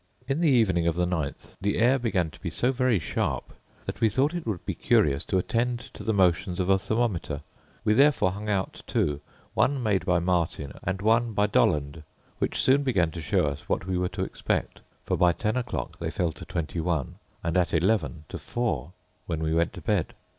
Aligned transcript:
In 0.27 0.41
the 0.41 0.49
evening 0.49 0.87
of 0.87 0.95
the 0.95 1.05
9th 1.05 1.55
the 1.61 1.77
air 1.77 1.99
began 1.99 2.31
to 2.31 2.39
be 2.39 2.49
so 2.49 2.71
very 2.71 2.97
sharp 2.97 3.53
that 3.85 4.01
we 4.01 4.09
thought 4.09 4.33
it 4.33 4.47
would 4.47 4.65
be 4.65 4.73
curious 4.73 5.23
to 5.25 5.37
attend 5.37 5.79
to 5.93 6.03
the 6.03 6.11
motions 6.11 6.59
of 6.59 6.69
a 6.71 6.79
thermometer: 6.79 7.43
we 7.83 7.93
therefore 7.93 8.31
hung 8.31 8.49
out 8.49 8.81
two; 8.87 9.21
one 9.53 9.83
made 9.83 10.03
by 10.03 10.17
Martin 10.17 10.73
and 10.83 11.03
one 11.03 11.33
by 11.33 11.45
Dollond, 11.45 12.01
which 12.39 12.59
soon 12.59 12.81
began 12.81 13.11
to 13.11 13.21
show 13.21 13.45
us 13.45 13.69
what 13.69 13.85
we 13.85 13.95
were 13.95 14.09
to 14.09 14.23
expect; 14.23 14.79
for, 15.05 15.15
by 15.15 15.31
ten 15.33 15.55
o'clock, 15.55 15.99
they 15.99 16.09
fell 16.09 16.31
to 16.31 16.45
21, 16.45 17.17
and 17.43 17.55
at 17.55 17.71
eleven 17.71 18.23
to 18.29 18.39
4, 18.39 18.93
when 19.27 19.43
we 19.43 19.53
went 19.53 19.71
to 19.73 19.81
bed. 19.81 20.15